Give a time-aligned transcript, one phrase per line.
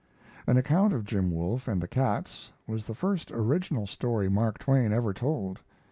[0.47, 4.91] An account of Jim Wolfe and the cats was the first original story Mark Twain
[4.91, 5.59] ever told.